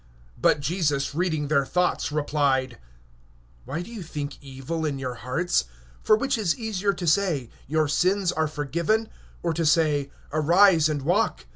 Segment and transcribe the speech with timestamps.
[0.41, 2.13] (4)And Jesus knowing their thoughts said:
[3.67, 5.65] Wherefore think ye evil in your hearts?
[6.03, 9.09] (5)For which is easier, to say: Thy sins are forgiven;
[9.43, 11.45] or to say: Arise, and walk?